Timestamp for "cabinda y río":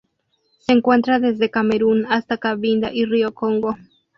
2.39-3.35